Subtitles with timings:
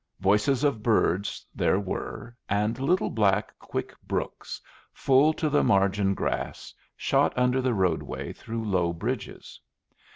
[0.19, 4.59] Voices of birds there were; and little, black, quick brooks,
[4.91, 9.59] full to the margin grass, shot under the roadway through low bridges.